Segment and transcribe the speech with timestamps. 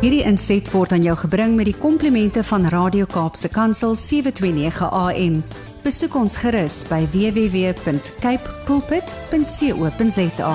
[0.00, 5.42] Hierdie inset word aan jou gebring met die komplimente van Radio Kaapse Kansel 729 AM.
[5.84, 10.54] Besoek ons gerus by www.cape pulpit.co.za.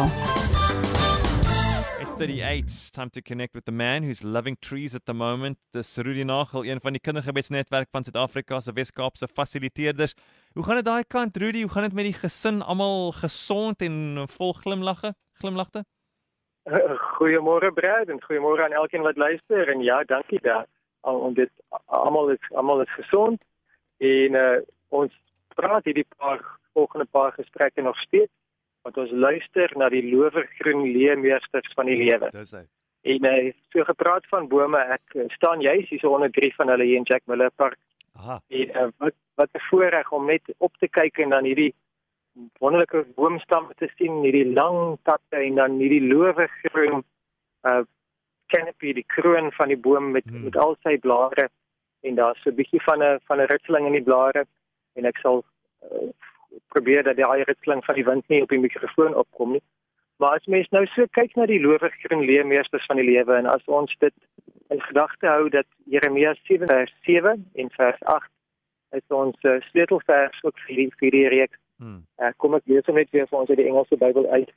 [2.17, 5.57] 38 time to connect with the man who's loving trees at the moment.
[5.73, 10.13] Dis Rudy Nagel, een van die kindergebedsnetwerk van Suid-Afrika se Wes-Kaapse fasiliteerders.
[10.53, 11.61] Hoe gaan dit daai kant Rudy?
[11.61, 12.61] Hoe gaan dit met die gesin?
[12.61, 15.15] Almal gesond en vol glimlagge?
[15.33, 15.85] Glimlagte?
[16.65, 20.65] Goeiemôre Brad en goeiemôre aan elkeen wat luister en ja, dankie daar.
[21.01, 21.51] Om dit
[21.85, 23.41] almal is almal is gesond
[23.97, 24.57] en uh,
[24.89, 25.13] ons
[25.55, 26.41] praat hierdie paar
[26.73, 28.31] volgende paar gesprekke nog steeds
[28.81, 32.29] want ons luister na die lowergroen leermeesters van die lewe.
[32.33, 32.65] Dis hy.
[33.05, 36.53] En hy uh, so gepraat van bome, ek uh, staan juis hier so onder drie
[36.57, 37.77] van hulle hier in Jack Miller Park.
[38.17, 38.41] Aha.
[38.49, 41.73] En uh, wat wat 'n voorreg om net op te kyk en dan hierdie
[42.59, 47.03] wonderlike boomstamme te sien, hierdie lang takke en dan hierdie lowergroen
[47.63, 47.83] uh
[48.53, 50.43] canopy, die kroon van die boom met hmm.
[50.45, 51.47] met al sy blare
[52.05, 54.45] en daar's so 'n bietjie van 'n van 'n ritseling in die blare
[54.93, 55.43] en ek sal
[55.83, 56.09] uh,
[56.73, 59.63] probeer dat die ritseling van die wind nie op die mikrofoon opkom nie.
[60.17, 63.65] Maar as mens nou so kyk na die lowergroen leermeesters van die lewe en as
[63.65, 64.13] ons dit
[64.69, 68.29] in gedagte hou dat Jeremia 7 vers 7 en vers 8
[68.91, 71.59] is ons uh, sleutelvers ook vir die vir die reeks.
[71.79, 72.05] Hmm.
[72.21, 74.51] Uh, kom ek lees net weer vir ons uit die Engelse Bybel uit.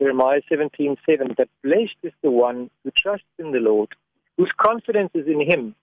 [0.00, 3.94] Jeremiah 17:7 that blessed is the one who trusts in the Lord,
[4.36, 5.74] whose confidence is in him.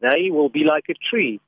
[0.00, 1.40] They will be like a tree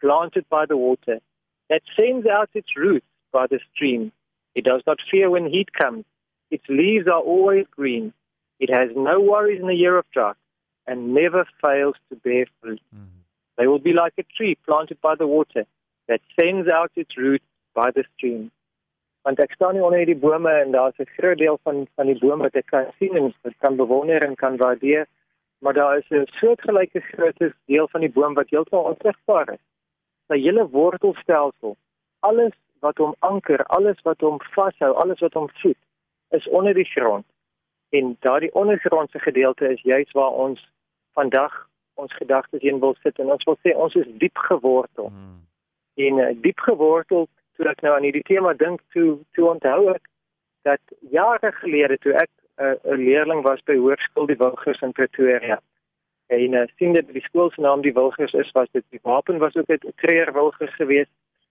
[0.00, 1.20] planted by the water
[1.68, 4.12] that sends out its roots by the stream.
[4.54, 6.04] It does not fear when heat comes.
[6.50, 8.12] Its leaves are always green.
[8.58, 10.36] It has no worries in the year of drought
[10.86, 12.80] and never fails to bear fruit.
[12.94, 13.06] Mm.
[13.56, 15.64] They will be like a tree planted by the water
[16.08, 17.44] that sends out its roots
[17.74, 18.50] by the stream.
[19.22, 22.18] Want ek staan hier onder hierdie bome en daar's 'n groot deel van van die
[22.18, 25.06] bome wat ek kan sien en wat kan bewonder en kan waardeer,
[25.58, 29.64] maar daar is 'n soortgelyke groot deel van die boom wat heeltemal onsigbaar is
[30.28, 31.76] sy hele wortelstelsel,
[32.20, 35.78] alles wat hom anker, alles wat hom vashou, alles wat hom voed,
[36.36, 37.26] is onder die grond.
[37.94, 40.60] En daardie ondergrondse gedeelte is juis waar ons
[41.14, 41.52] vandag
[41.94, 45.12] ons gedagtes heen wil sit en ons wil sê ons is diep gewortel.
[45.12, 45.42] Hmm.
[45.94, 50.08] En uh, diep gewortel, toe ek nou aan hierdie tema dink, toe toe onthou ek
[50.64, 50.80] dat
[51.12, 55.58] jare gelede toe ek eh, 'n uh, leerling was by Hoërskool die Wilgers in Pretoria.
[56.26, 59.38] En uh, sien dit die skool se naam die Wilgers is was dit die wapen
[59.38, 61.10] was ook 'n treer Wilgers geweest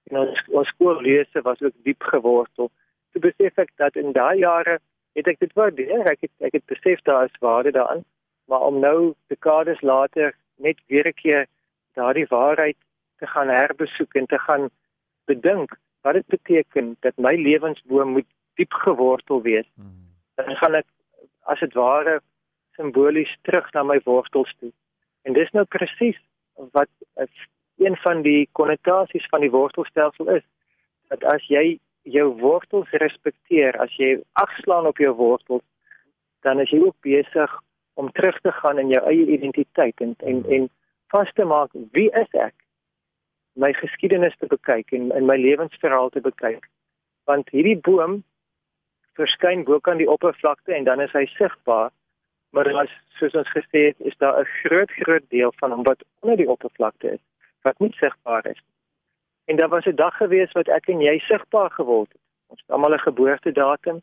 [0.10, 2.72] en ons ons skoollese was ook diep gewortel.
[3.12, 4.80] Toe besef ek dat in daai jare
[5.14, 8.04] het ek dit waardeer, ek het ek het besef daar is waarde daarin,
[8.48, 11.46] maar om nou dekades later net weer 'n keer
[11.94, 12.78] daardie waarheid
[13.20, 14.70] te gaan herbesoek en te gaan
[15.26, 19.68] bedink wat dit beteken dat my lewensboom moet diep gewortel wees.
[19.76, 20.08] Hmm.
[20.36, 20.88] Dan gaan ek
[21.52, 22.20] as dit ware
[22.76, 24.72] simbolies terug na my wortels toe.
[25.24, 26.20] En dis nou presies
[26.76, 26.90] wat
[27.78, 30.46] een van die konnotasies van die wortelstelsel is.
[31.10, 35.64] Dat as jy jou wortels respekteer, as jy agslaan op jou wortels,
[36.44, 37.60] dan is jy ook besig
[37.94, 40.70] om terug te gaan in jou eie identiteit en en en
[41.14, 42.56] vas te maak wie is ek?
[43.54, 46.70] My geskiedenis te bekyk en in my lewensverhaal te bekyk.
[47.26, 48.24] Want hierdie boom
[49.14, 51.92] verskyn bo kan die oppervlakte en dan is hy sigbaar
[52.54, 56.04] maar as soos ons gesê het, is daar 'n groot groot deel van hom wat
[56.20, 57.24] onder die oppervlakte is,
[57.62, 58.62] wat nie sigbaar is.
[59.46, 62.22] En daar was 'n dag gewees wat ek en jy sigbaar geword het.
[62.48, 64.02] Ons het almal 'n geboortedatum.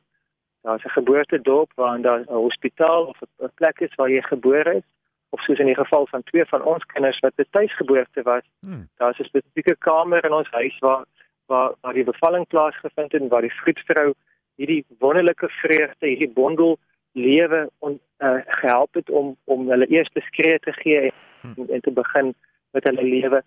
[0.63, 4.89] Daar's 'n geboortedorp waar daar 'n hospitaal of 'n plek is waar jy gebore is
[5.31, 8.45] of soos in die geval van twee van ons kinders wat by tuisgeboorte was.
[8.61, 8.89] Hmm.
[8.99, 11.05] Daar's 'n spesifieke kamer in ons huis waar
[11.47, 14.15] waar waar die bevalling plaasgevind het en waar die vroedvrou
[14.55, 16.79] hierdie wonderlike vreugde, hierdie bondel
[17.13, 21.73] lewe on, uh, gehelp het om om hulle eerste skree te gee en, hm.
[21.73, 22.35] en te begin
[22.71, 23.43] met hulle lewe.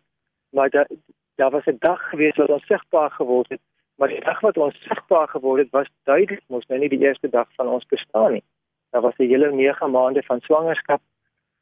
[0.50, 0.88] Maar daar
[1.35, 3.61] daar was 'n dag gewees wat ons sigbaar geword het,
[3.95, 7.29] maar die dag wat ons sigbaar geword het was duidelik mos nou nie die eerste
[7.29, 8.44] dag van ons bestaan nie.
[8.89, 11.01] Daar was 'n hele 9 maande van swangerskap,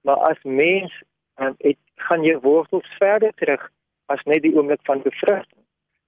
[0.01, 1.03] maar as mens
[1.35, 3.71] en dit gaan jou wortels verder terug
[4.05, 5.63] as net die oomblik van bevrugting.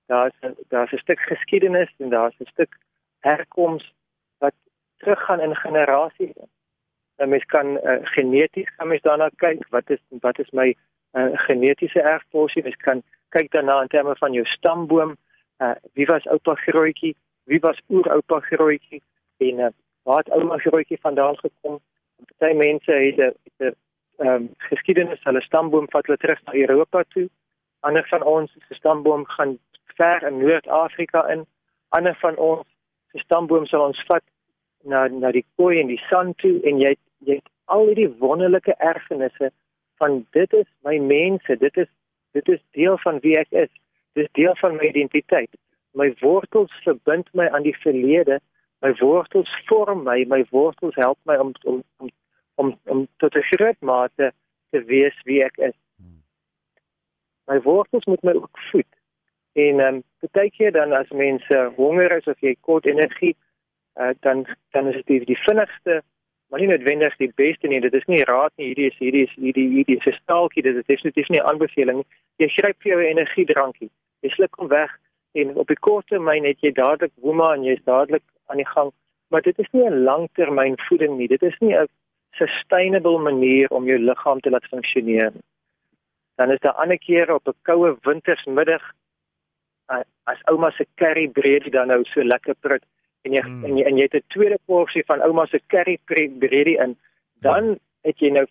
[0.05, 0.33] Daar's
[0.67, 2.77] daar's 'n stuk geskiedenis en daar's 'n stuk
[3.19, 3.93] herkoms
[5.03, 6.31] teruggaan in generasies.
[7.15, 10.75] En mens kan uh, geneties kan mens daarna kyk wat is wat is my
[11.13, 12.63] uh, genetiese erfporsie.
[12.63, 15.15] Mens kan kyk daarna in terme van jou stamboom.
[15.57, 17.15] Uh, wie was oupa grootjie?
[17.43, 19.01] Wie was ooroupa grootjie?
[19.37, 19.67] En uh,
[20.03, 21.79] waar het ouma grootjie vandaan gekom?
[22.37, 23.75] Party mense het 'n
[24.19, 27.27] um, geskiedenis hulle stamboom vat hulle terug na Europa toe.
[27.79, 29.57] Ander van ons se stamboom gaan
[29.97, 31.45] ver in Noord-Afrika in.
[31.89, 32.67] Ander van ons
[33.11, 34.23] se stamboom sal ons vat
[34.83, 36.95] na na die kooi en die sand toe en jy
[37.27, 39.51] jy het al hierdie wonderlike erfenisse
[40.01, 41.89] van dit is my mense, dit is
[42.31, 43.69] dit is deel van wie ek is.
[44.13, 45.49] Dit is deel van my identiteit.
[45.93, 48.39] My wortels verbind my aan die verlede.
[48.81, 52.09] My wortels vorm my, my wortels help my om om om
[52.55, 54.33] om, om tot 'n groot mate
[54.69, 55.77] te wees wie ek is.
[57.45, 58.91] My wortels moet my ook voed.
[59.53, 63.35] En ehm um, baie keer dan as mense honger is of jy kort energie,
[63.95, 66.03] uh, dan dan is dit die, die vinnigste
[66.53, 67.79] maar nie noodwendig die beste nie.
[67.81, 68.67] Dit is nie raad nie.
[68.67, 70.61] Hierdie is hierdie is hierdie hierdie is 'n staaltjie.
[70.61, 72.03] Dit is definitief nie 'n aanbeveling.
[72.37, 73.89] Jy gryp vir jou energiedrankie.
[74.21, 74.91] Jy sluk hom weg
[75.31, 78.91] en op die kort termyn het jy dadelik woema en jy's dadelik aan die gang.
[79.29, 81.27] Maar dit is nie 'n langtermyn voeding nie.
[81.27, 81.87] Dit is nie 'n
[82.39, 85.31] sustainable manier om jou liggaam te laat funksioneer.
[86.35, 88.93] Dan is daar ander kere op 'n koue wintersmiddag
[90.25, 92.83] as ouma se curry bread dan nou so lekker prik
[93.23, 93.63] en jy mm.
[93.65, 95.97] en jy en jy het 'n tweede porsie van ouma se curry
[96.39, 96.97] breadie in,
[97.41, 97.79] dan mm.
[98.03, 98.45] het jy nou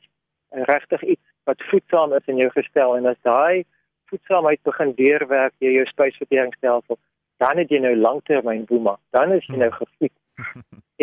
[0.69, 3.65] regtig iets wat voedsaam is in jou gestel en as daai
[4.13, 6.99] voedsaamheid begin deurwerk deur jou spysverteringsstelsel,
[7.39, 8.99] dan het jy nou langtermyn boema.
[9.11, 9.79] Dan is jy nou mm.
[9.81, 10.13] gevoed.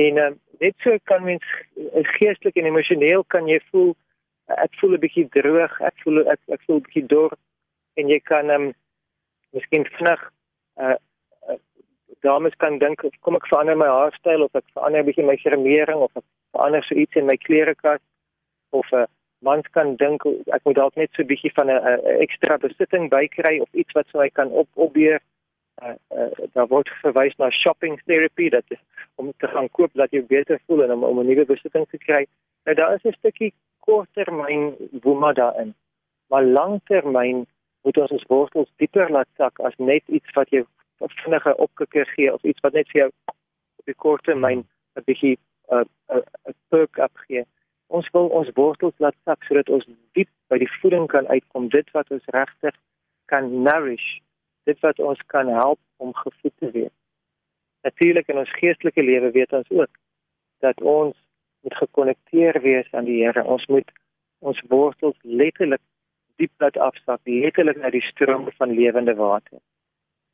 [0.06, 1.66] en um, net so kan mens eh,
[2.04, 3.96] geestelik en emosioneel kan jy voel
[4.48, 7.34] ek voel 'n bietjie droog, ek voel ek ek voel 'n bietjie dor
[7.98, 8.74] en jy kan ehm um,
[9.52, 10.22] miskien vinnig
[10.78, 10.98] uh
[12.22, 16.00] dames kan dink kom ek verander my haarstyl of ek verander 'n bietjie my gremering
[16.00, 18.02] of ek verander so iets in my klerekas
[18.72, 19.08] of 'n uh,
[19.42, 20.26] mans kan dink
[20.56, 21.80] ek moet dalk net so 'n bietjie van 'n
[22.26, 25.39] ekstra besitting bykry of iets wat so hy kan op opbeer uh,
[25.82, 28.82] uh, daar word verwys na shopping therapy dat is
[29.16, 31.98] om te gaan koop dat jy beter voel en om, om 'n nuwe besitting te
[31.98, 32.26] kry
[32.66, 35.74] nou daar is 'n stukkie korttermyn woema daarin
[36.28, 37.46] maar langtermyn
[37.82, 40.66] moet ons ons wortels dieper laat sak as net iets wat jou
[41.08, 43.12] vinnige opkikker gee of iets wat net vir jou
[43.80, 44.66] op die kort termyn
[44.96, 45.38] 'n bietjie
[45.72, 47.46] 'n 'n perk up gee.
[47.88, 51.92] Ons wil ons wortels laat sak sodat ons diep by die voeding kan uitkom, dit
[51.92, 52.76] wat ons regtig
[53.26, 54.20] kan nourish,
[54.70, 56.96] dit wat ons kan help om gevoed te wees.
[57.88, 59.92] Natuurlik in ons geestelike lewe weet ons ook
[60.66, 61.16] dat ons
[61.64, 63.44] moet gekonnekteer wees aan die Here.
[63.44, 63.92] Ons moet
[64.40, 65.82] ons wortels letterlik
[66.40, 69.60] diep laat afsak, letterlik na die stroom van lewende water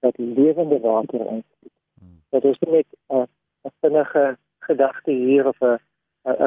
[0.06, 1.76] dat lewende water insluit.
[2.00, 2.22] Hmm.
[2.30, 3.28] Dat is net 'n
[3.66, 5.80] 'n vinnige gedagte hier of 'n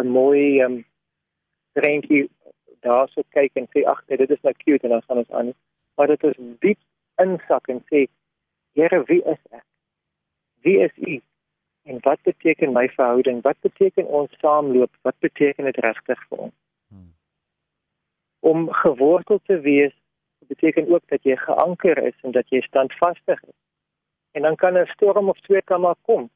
[0.00, 0.84] 'n mooi um
[1.72, 2.30] drentjie
[2.80, 5.52] daar so kyk en sê ag dit is nou cute en dan gaan ons aan.
[5.94, 6.80] Maar dit is diep
[7.24, 8.06] insak en sê
[8.78, 9.64] Here wie is ek?
[10.62, 11.20] Wie is u?
[11.88, 13.42] En wat beteken my verhouding?
[13.42, 14.92] Wat beteken ons saamloop?
[15.02, 16.54] Wat beteken dit regtig vir ons?
[16.88, 17.14] Hmm.
[18.40, 19.94] Om gewortel te wees
[20.48, 23.58] beteken ook dat jy geanker is en dat jy standvastig is.
[24.32, 26.30] En dan kan 'n storm of twee kan maar kom.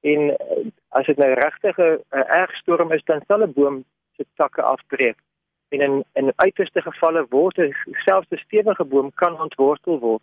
[0.00, 2.00] En eh, as dit nou regtig 'n
[2.42, 3.84] erg storm is, dan sal 'n boom
[4.16, 5.18] se takke afbreek.
[5.68, 7.56] En in in uiterste gevalle word
[8.04, 10.22] selfs 'n stewige boom kan ontwortel word.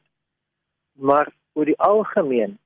[0.94, 2.58] Maar oor die algemeen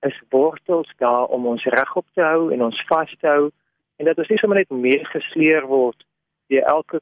[0.00, 3.50] is wortels daar om ons regop te hou en ons vas te hou
[3.96, 6.04] en dat ons nie sommer net meegesleer word
[6.46, 7.00] deur elke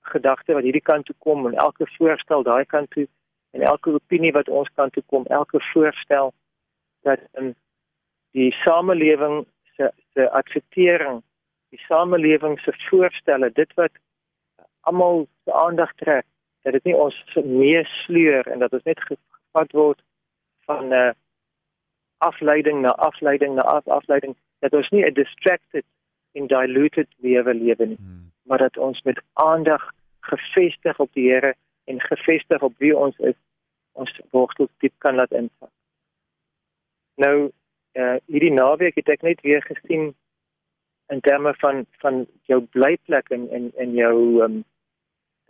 [0.00, 3.06] gedagte wat hierdie kant toe kom en elke voorstel daai kant toe
[3.50, 6.32] en elke opinie wat ons kant toe kom, elke voorstel
[7.06, 7.54] dat in
[8.36, 9.44] die samelewing
[9.76, 11.22] se se akseptering,
[11.70, 13.92] die samelewing se voorstelle, dit wat
[14.90, 16.26] almal se aandag trek,
[16.66, 20.00] dat dit nie ons meesleur en dat ons net gevat word
[20.68, 21.14] van 'n uh, eh,
[22.18, 25.86] afleiding na afleiding na af, afleiding dat ons nie 'n distracted
[26.34, 28.00] en diluted lewe lewe nie.
[28.00, 31.54] Hmm maar dat ons met aandag gefestig op die Here
[31.84, 33.36] en gefestig op wie ons is,
[33.92, 35.70] ons wortels diep kan laat insak.
[37.14, 37.50] Nou,
[37.92, 40.10] uh, hierdie naweek het ek net weer gesien
[41.14, 44.58] in terme van van jou blyplek en en en jou um,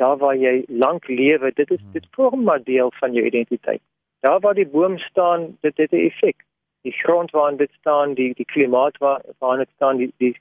[0.00, 3.83] daar waar jy lank lewe, dit is dit vorm maar deel van jou identiteit.
[4.25, 6.45] Daar waar die boom staan, dit het 'n effek.
[6.83, 10.37] Die grond waarin dit staan, die die klimaat waar waarin dit staan, die die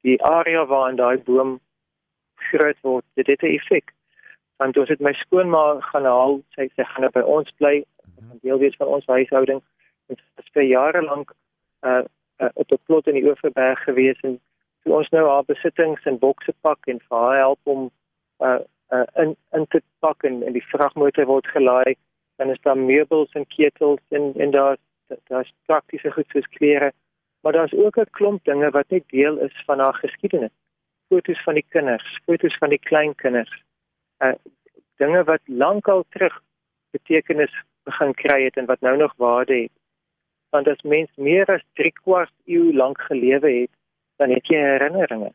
[0.00, 1.60] die area waarin daai boom
[2.34, 3.92] groot word, dit het 'n effek.
[4.56, 7.84] Want ons het my skoonma gaan haal, sy sê gaan by ons bly,
[8.18, 8.32] mhm.
[8.32, 9.62] 'n deel wees van ons huishouding.
[10.06, 11.32] Dit is vir jare lank
[11.82, 12.02] uh,
[12.38, 14.40] uh op 'n plot in die Oeverberg gewees en
[14.82, 17.90] toe ons nou haar besittings in bokse pak en vir haar help om
[18.38, 18.58] uh
[18.90, 21.94] uh in in te pak en in die vragmotor word gelaai,
[22.36, 24.76] dan is daar meubels en ketels en en daar
[25.30, 26.92] daar's praktiese goed soos klere,
[27.40, 30.54] maar daar's ook 'n klomp dinge wat net deel is van haar geskiedenis
[31.08, 33.52] foto's van die kinders, foto's van die kleinkinders.
[34.24, 34.34] Uh
[34.96, 36.32] dinge wat lankal terug
[36.96, 37.52] betekenis
[37.84, 39.72] begin kry het en wat nou nog waarde het.
[40.50, 43.72] Want as mens meer as 3 kwart eeu lank gelewe het,
[44.16, 45.34] dan het jy herinneringe.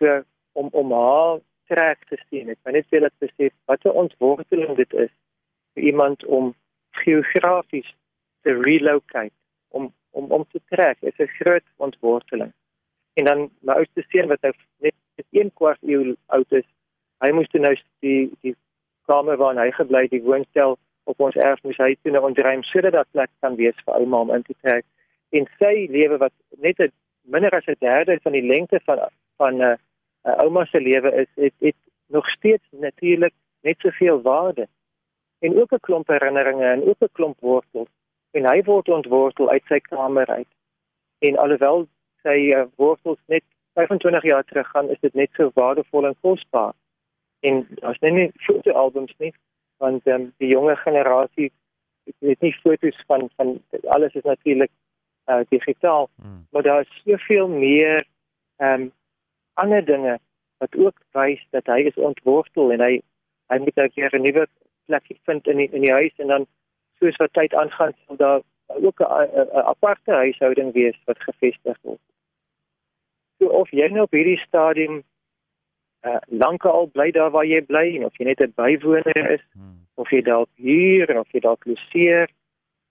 [0.00, 0.22] So
[0.58, 1.38] om om haar
[1.72, 5.12] trek te sien, ek net wil dit besef wat 'n ontworteling dit is
[5.74, 6.54] vir iemand om
[7.04, 7.90] geografies
[8.42, 9.36] te relocate,
[9.68, 12.52] om om om te trek, is 'n groot ontworteling.
[13.14, 14.94] En dan my oudste seun wat nou net
[15.30, 16.68] 1 kwart eeu oud is,
[17.20, 18.54] hy moes toe nou die die
[19.06, 22.92] kamer waarin hy gebly, die woonstel op ons erf moes hy toe nou ontruim sodat
[22.92, 24.84] daar plek kan wees vir ouma om in te trek.
[25.30, 28.98] En sy lewe wat net 'n minder as 'n derde van die lengte van
[29.36, 29.76] van 'n uh,
[30.26, 31.76] uh, ouma se lewe is het, het
[32.06, 34.68] nog steeds natuurlik net soveel waarde.
[35.38, 37.88] En ook 'n klomp herinneringe en ook 'n klomp wortels.
[38.30, 40.52] En hy word ontwortel uit sy kamer uit.
[41.18, 41.88] En alhoewel
[42.22, 46.72] sy uh, wortels net 25 jaar terug gaan is dit net so waardevol en kosbaar
[47.40, 49.32] en as net nie fotoalbums nie
[49.82, 51.50] want um, die jonger generasie
[52.22, 53.54] het nie foto's van van
[53.96, 54.70] alles is natuurlik
[55.30, 56.08] uh, digitaal.
[56.14, 56.46] Hmm.
[56.50, 58.06] maar daar is soveel meer
[58.56, 58.92] ehm um,
[59.62, 60.18] ander dinge
[60.62, 62.92] wat ook wys dat hy is ontwortel en hy
[63.52, 64.46] hy moet ook hier 'n nuwe
[64.86, 66.46] plek vind in die, in die huis en dan
[66.98, 68.40] soos wat tyd aangaan sal daar
[68.86, 72.00] ook 'n aparte huishouding wees wat gevestig word.
[73.38, 75.02] So of jy nou op hierdie stadium
[76.06, 79.86] uh, lankal bly daar waar jy bly en of jy net 'n bywoner is hmm.
[79.94, 82.30] of jy dalk huur en of jy dalk loseer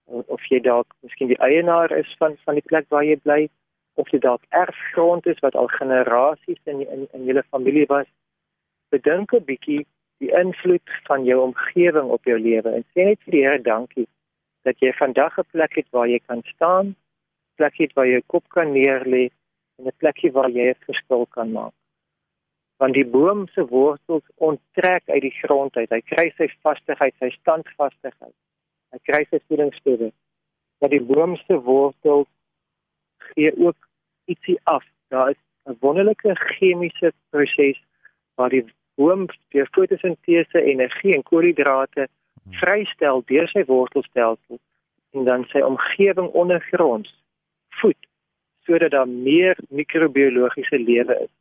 [0.06, 3.50] of jy dalk miskien die eienaar is van van die plek waar jy bly
[3.94, 8.08] of dit dalk erfgrond is wat al generasies in in in julle familie was.
[8.90, 9.86] Bedink 'n bietjie
[10.18, 14.08] die invloed van jou omgewing op jou lewe en sê net vir die Here dankie
[14.64, 16.96] dat jy vandag 'n plek het waar jy kan staan,
[17.56, 19.30] plek het waar jy kop kan neerlê
[19.78, 21.74] en 'n plekie waar jy 'n verskil kan maak.
[22.78, 25.90] Want die boom se wortels onttrek uit die grond uit.
[25.90, 28.36] Hy kry sy vastigheid, sy standvastigheid.
[28.92, 30.12] Hy kry sy voedingsstowwe.
[30.80, 32.28] Dat die boom se wortels
[33.34, 33.78] gee ook
[34.26, 34.86] ietsie af.
[35.08, 37.80] Daar is 'n wonderlike chemiese proses
[38.36, 42.08] waar die boom deur fotosintese energie en koolhidrate
[42.50, 44.60] vrystel deur sy wortelstelsel
[45.12, 47.12] en dan sy omgewing ondergronds
[47.82, 48.08] voed
[48.66, 51.32] sodat daar meer mikrobiologiese lewe is,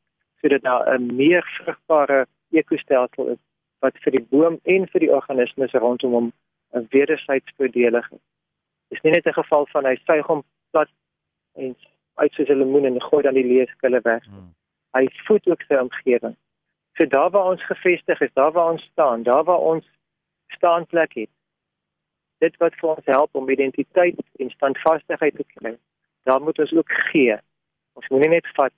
[0.41, 3.43] sodat daar 'n meer vrugbare ekostelsel is
[3.79, 6.33] wat vir die boom en vir die organismes rondom hom
[6.75, 8.25] 'n wederzijds voordelig is.
[8.89, 10.89] Dit is nie net 'n geval van hy suig hom plat
[11.61, 11.77] en
[12.15, 14.25] uit soos 'n lemoen en gooi dan die leeskille weg.
[14.25, 14.55] Hmm.
[14.97, 16.37] Hy voed ook sy omgewing.
[16.97, 19.87] So daar waar ons gevestig is, daar waar ons staan, daar waar ons
[20.47, 21.31] staanplek het.
[22.39, 25.77] Dit wat vir ons help om identiteit en standvastigheid te kry.
[26.23, 27.37] Daar moet ons ook gee.
[27.93, 28.73] Ons moet nie net vat.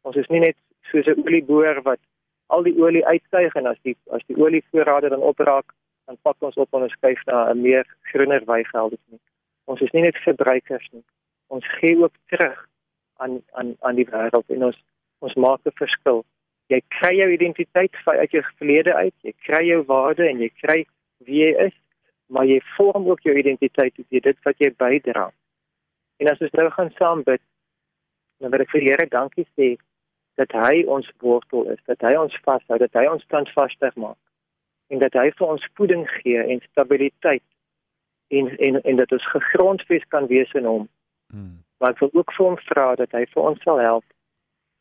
[0.00, 0.56] Ons is nie net
[0.90, 2.00] soos 'n olieboer wat
[2.46, 5.72] al die olie uitsuig en as die as die olievoorrade dan opraak,
[6.06, 9.20] dan pak ons op en ons skuif na 'n meer groener weiveld nie.
[9.64, 11.04] Ons is nie net verbruikers nie
[11.52, 12.58] ons gee ook terug
[13.22, 14.78] aan aan aan die wêreld en ons
[15.26, 16.24] ons maak 'n verskil.
[16.72, 20.78] Jy kry jou identiteit uit jou verlede uit, jy kry jou waarde en jy kry
[21.26, 21.76] wie jy is,
[22.26, 25.30] maar jy vorm ook jou identiteit deur dit wat jy bydra.
[26.16, 27.42] En as ons nou gaan saam bid,
[28.40, 29.76] dan wil ek vir die Here dankie sê
[30.34, 34.18] dat hy ons wortel is, dat hy ons vashou, dat hy ons standvastig maak
[34.92, 37.44] en dat hy vir ons voeding gee en stabiliteit
[38.28, 40.88] en en en dat ons gegrondves kan wees in hom
[41.32, 41.58] Hmm.
[41.80, 44.06] Maar ek wil ook vir hom vra dat hy vir ons sal help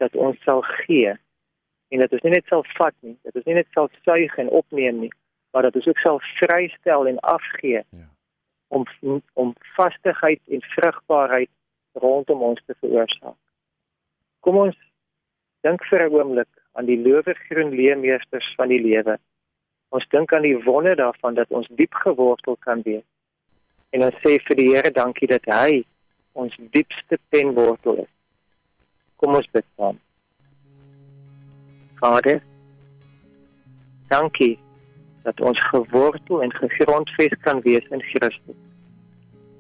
[0.03, 1.13] dat ons sal gee
[1.91, 4.49] en dat ons nie net sal vat nie, dat ons nie net sal suig en
[4.49, 5.11] opneem nie,
[5.51, 7.83] maar dat ons ook sal vrystel en afgee.
[7.89, 8.07] Ja.
[8.71, 8.85] om
[9.33, 11.49] om vastigheid en vrugbaarheid
[11.91, 13.35] rondom ons te veroorsaak.
[14.39, 14.77] Kom ons
[15.67, 19.17] dink vir 'n oomblik aan die loewergroen leemmeesters van die lewe.
[19.89, 23.07] Ons dink aan die wonder daarvan dat ons diep gewortel kan wees.
[23.89, 25.83] En ons sê vir die Here dankie dat hy
[26.33, 28.11] ons diepste penwortel is.
[29.21, 29.99] Kom ons bid saam.
[32.01, 32.41] Vader,
[34.09, 34.55] dankie
[35.23, 38.57] dat ons gewortel en gegrondves kan wees in Christus.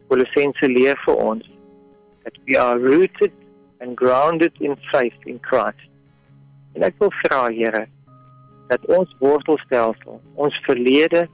[0.09, 1.49] Kolossense leer vir ons
[2.23, 3.33] that we are rooted
[3.79, 5.89] and grounded in faith in Christ.
[6.73, 7.85] En ek wil vra, Here,
[8.71, 11.25] dat ons wortelstelsel, ons verlede,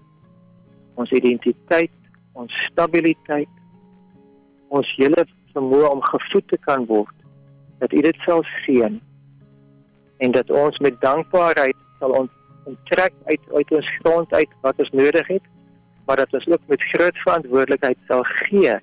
[0.97, 1.93] ons identiteit,
[2.33, 3.51] ons stabiliteit
[4.67, 7.13] ons hele vermoë om gevoed te kan word
[7.81, 8.99] dat u dit sal seën
[10.17, 15.27] en dat ons met dankbaarheid sal onttrek uit uit ons grond uit wat ons nodig
[15.27, 15.53] het
[16.05, 18.75] maar dat ons ook met groot verantwoordelikheid sal gee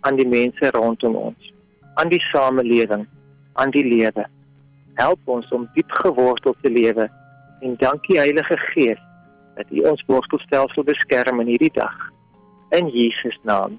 [0.00, 1.52] aan die mense rondom ons
[1.94, 3.06] aan die samelewing
[3.54, 4.26] aan die lewe.
[4.94, 7.08] Help ons om diep gewortel te lewe
[7.64, 9.00] en dankie Heilige Gees
[9.54, 11.94] dat u ons wortelstelsel beskerm in hierdie dag.
[12.74, 13.78] In Jesus naam